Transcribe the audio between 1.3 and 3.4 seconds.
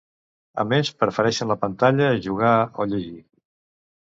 la pantalla a jugar o llegir.